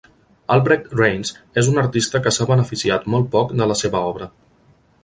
[0.53, 1.31] Albrecht Raines
[1.63, 4.35] és un artista que s'ha beneficiat molt poc de la seva obra.